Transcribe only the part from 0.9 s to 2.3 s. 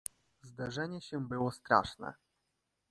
się było straszne."